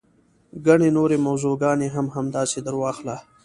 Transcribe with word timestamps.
ګڼې 0.65 0.89
نورې 0.97 1.17
موضوع 1.27 1.53
ګانې 1.63 1.87
هم 1.95 2.05
همداسې 2.15 2.59
درواخله. 2.67 3.15